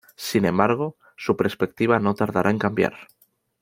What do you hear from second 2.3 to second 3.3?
en cambiar.